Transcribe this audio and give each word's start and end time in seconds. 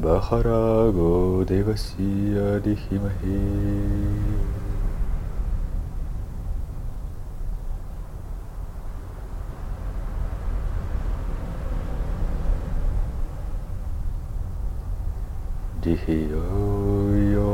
Varinyawe 0.00 0.92
Baharago 0.92 1.44
Devasya 1.44 2.60
Dihimahi 2.64 3.40
Dihiyo 15.80 16.44
yo 17.32 17.50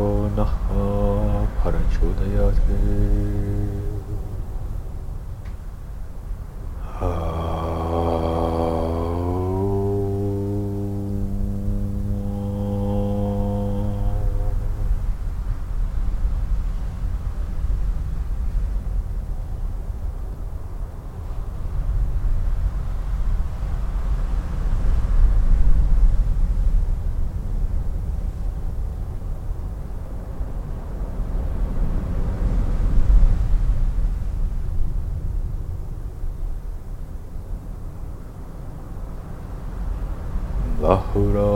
bahura 40.86 41.50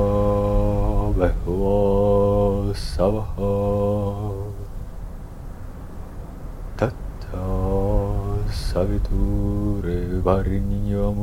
bahua 1.14 2.74
savaha 2.74 3.54
tatta 6.74 7.46
saviture 8.50 10.18
varinyam 10.26 11.20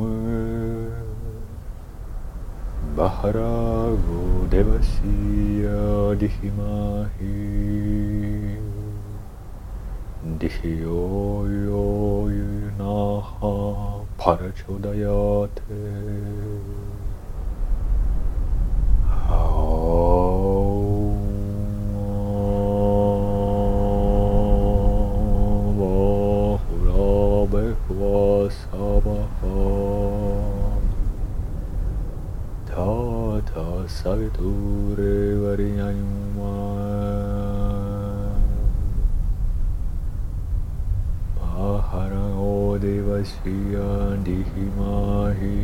baharago 2.96 4.48
Devasya 4.48 6.16
dihimahi. 6.16 7.36
Dihiyo 10.40 11.04
yo 11.68 11.86
yunaha 12.32 13.52
parachodayate. 14.16 15.84
samaham 28.58 29.32
tata 32.70 33.66
saviture 33.98 35.18
varinyayuma 35.42 36.54
maharago 41.38 42.78
devasya 42.84 43.90
dihimahi 44.26 45.60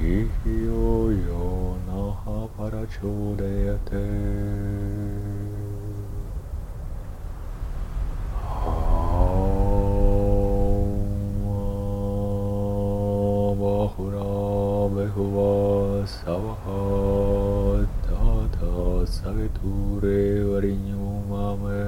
Ihyo 0.00 1.12
yo 1.12 1.76
naha 1.86 2.38
parachudayate 2.56 4.06
ദൂരെ 19.56 20.20
വരിഞ്ഞു 20.44 21.04
മാമേ 21.28 21.80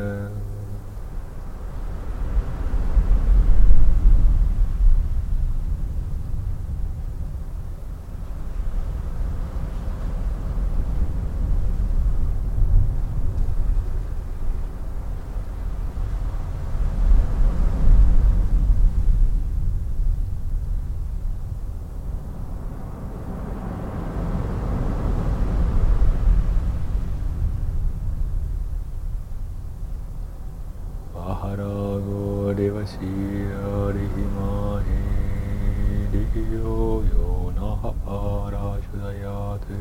Dihiyo 36.33 37.05
yo 37.13 37.53
naha 37.57 37.91
parachudayate 38.05 39.77